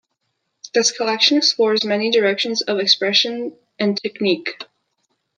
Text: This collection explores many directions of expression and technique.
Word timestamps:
This 0.73 0.91
collection 0.91 1.37
explores 1.37 1.85
many 1.85 2.09
directions 2.09 2.63
of 2.63 2.79
expression 2.79 3.55
and 3.77 4.01
technique. 4.01 4.63